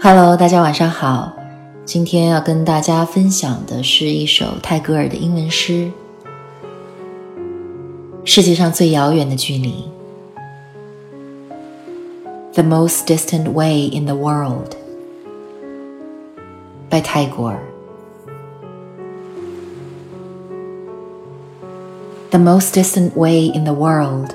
[0.00, 1.32] Hello，大家晚上好。
[1.84, 5.72] 今天要跟大家分享的是一首泰戈尔的英文诗《
[8.24, 9.84] 世界上最遥远的距离》（
[12.54, 14.74] The Most Distant Way in the World）
[16.90, 17.58] by 泰戈尔。
[22.30, 24.34] The most distant way in the world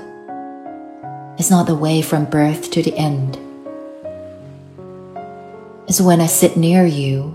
[1.38, 3.38] is not the way from birth to the end
[5.87, 7.33] is when I sit near you,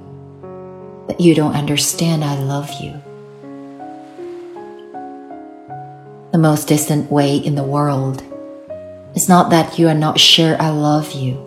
[1.06, 2.93] but you don't understand I love you.
[6.33, 8.23] The most distant way in the world
[9.15, 11.38] is not that you are not sure I love you,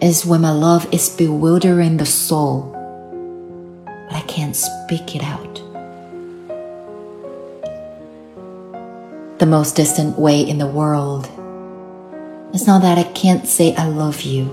[0.00, 2.72] is when my love is bewildering the soul,
[3.84, 5.62] but I can't speak it out.
[9.38, 11.26] The most distant way in the world
[12.52, 14.52] is not that I can't say I love you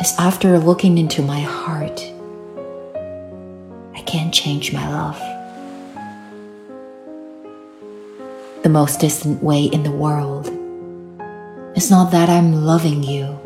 [0.00, 2.00] is after looking into my heart,
[3.94, 5.18] I can't change my love.
[8.62, 10.46] The most distant way in the world
[11.76, 13.38] is not that I'm loving you.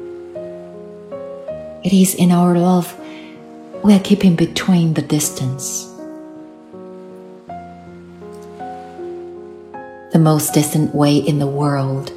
[1.82, 2.94] It is in our love
[3.82, 5.88] we are keeping between the distance.
[10.12, 12.12] The most distant way in the world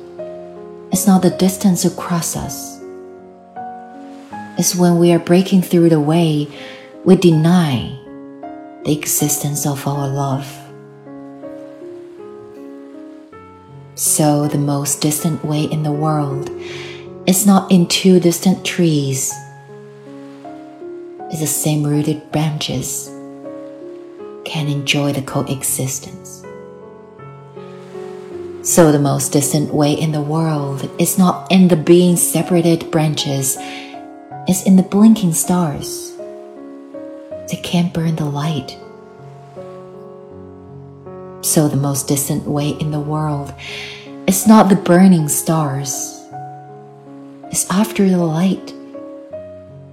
[0.92, 2.75] is not the distance across us
[4.58, 6.48] is when we are breaking through the way
[7.04, 7.98] we deny
[8.84, 10.52] the existence of our love.
[13.96, 16.50] So, the most distant way in the world
[17.26, 19.34] is not in two distant trees,
[21.32, 23.08] it's the same rooted branches
[24.46, 26.44] can enjoy the coexistence.
[28.62, 33.58] So, the most distant way in the world is not in the being separated branches
[34.48, 36.16] is in the blinking stars.
[37.50, 38.78] They can't burn the light.
[41.42, 43.54] So, the most distant way in the world
[44.28, 46.12] is not the burning stars,
[47.52, 48.74] it's after the light.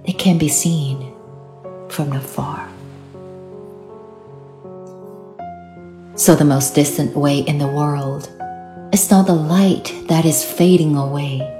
[0.05, 1.13] It can be seen
[1.87, 2.67] from afar.
[6.15, 8.29] So, the most distant way in the world
[8.91, 11.52] is not the light that is fading away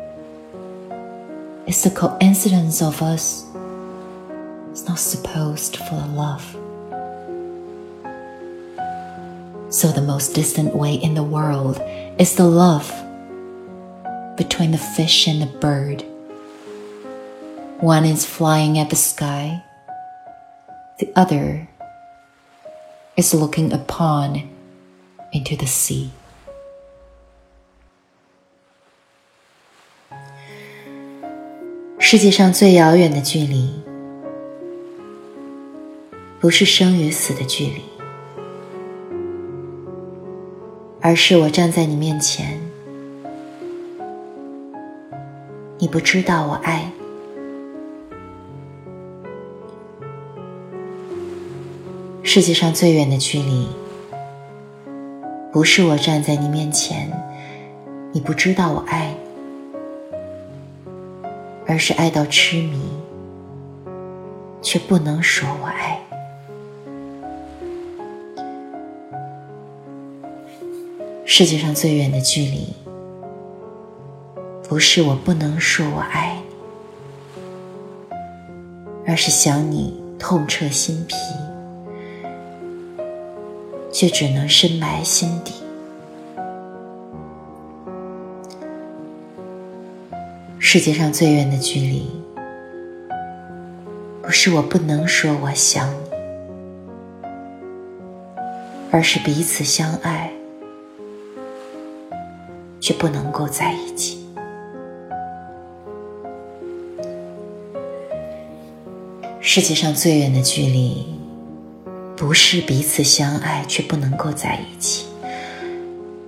[1.65, 3.45] it's a coincidence of us.
[4.71, 6.43] It's not supposed for love.
[9.69, 11.81] So the most distant way in the world
[12.19, 12.89] is the love
[14.37, 16.03] between the fish and the bird.
[17.79, 19.63] One is flying at the sky,
[20.99, 21.67] the other
[23.17, 24.49] is looking upon
[25.31, 26.11] into the sea.
[32.05, 33.69] 世界上最遥远的距离，
[36.37, 37.81] 不是生与死的距离，
[40.99, 42.59] 而是我站在你面前，
[45.77, 46.91] 你不知道我爱你。
[52.21, 53.69] 世界上最远的距离，
[55.53, 57.09] 不是我站在你面前，
[58.11, 59.22] 你不知道我爱你。
[61.65, 62.79] 而是爱到痴迷，
[64.61, 65.99] 却不能说我爱
[71.25, 72.67] 世界上最远的距离，
[74.67, 76.37] 不是我不能说我爱
[78.11, 78.17] 你，
[79.07, 81.15] 而是想你痛彻心脾，
[83.91, 85.62] 却只能深埋心底。
[90.73, 92.09] 世界上最远的距离，
[94.23, 96.09] 不是我不能说我想你，
[98.89, 100.31] 而是彼此相爱，
[102.79, 104.25] 却不能够在一起。
[109.39, 111.05] 世界上最远的距离，
[112.17, 115.05] 不是彼此相爱却不能够在一起，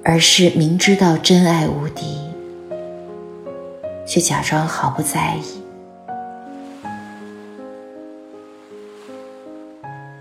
[0.04, 2.20] 而是明知道真爱无敌。
[4.06, 5.62] 却假装毫不在意。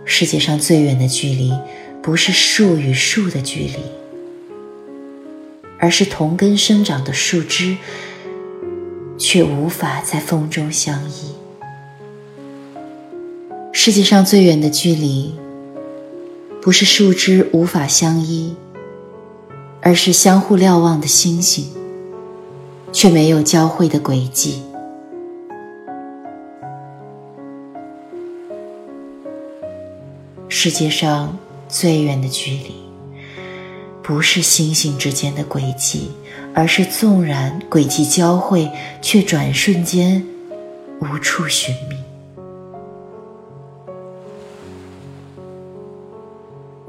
[0.05, 1.53] 世界上最远的距离，
[2.03, 3.77] 不是树与树的距离，
[5.79, 7.77] 而是同根生长的树枝，
[9.19, 11.35] 却无法在风中相依。
[13.73, 15.35] 世界上最远的距离，
[16.63, 18.55] 不是树枝无法相依，
[19.83, 21.67] 而是相互瞭望的星星。
[22.95, 24.63] 却没有交汇的轨迹。
[30.49, 31.37] 世界上
[31.69, 32.75] 最远的距离
[34.03, 36.13] 不是星星之间的轨迹
[36.55, 38.71] 而是纵然轨迹交汇
[39.03, 40.25] 却转瞬间
[41.01, 41.97] 无处寻觅。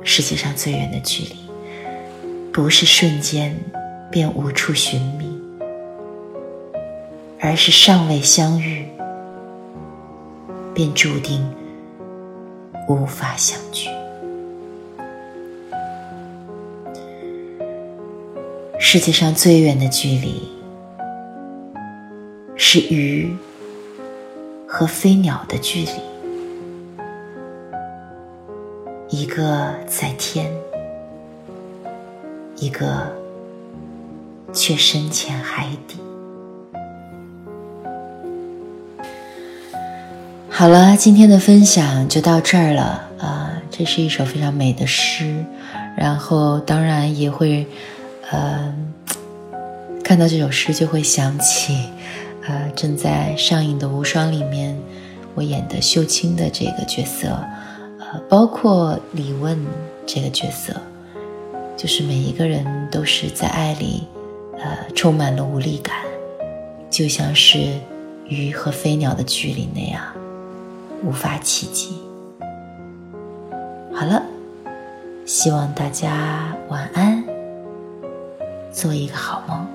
[0.03, 1.35] 世界上最远的距离
[2.53, 3.57] 不是瞬间
[4.11, 5.34] 便无处寻觅
[7.39, 8.85] 而是尚未相遇，
[10.73, 11.45] 便注定
[12.87, 13.89] 无法相聚。
[18.79, 20.49] 世界上最远的距离，
[22.55, 23.35] 是鱼
[24.67, 25.91] 和飞鸟的距离。
[29.09, 30.51] 一个在天，
[32.55, 33.11] 一个
[34.53, 35.99] 却深潜海底。
[40.57, 43.61] 好了，今天的分享就到这儿了啊！
[43.69, 45.43] 这是一首非常美的诗，
[45.97, 47.67] 然后当然也会，
[48.31, 48.73] 呃，
[50.01, 51.89] 看到这首诗就会想起，
[52.47, 54.79] 呃，正在上映的《无双》里面
[55.33, 57.27] 我演的秀清的这个角色。
[57.99, 59.59] 呃包括李问
[60.05, 60.73] 这个角色，
[61.75, 64.07] 就是每一个人都是在爱里，
[64.57, 65.97] 呃，充满了无力感，
[66.89, 67.73] 就像是
[68.29, 70.01] 鱼和飞鸟的距离那样，
[71.05, 72.01] 无法企及。
[73.93, 74.23] 好了，
[75.25, 77.23] 希望大家晚安，
[78.71, 79.74] 做一个好梦。